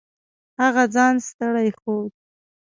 هغه 0.61 0.83
ځان 0.95 1.15
ستړی 1.27 1.67
ښود. 1.79 2.11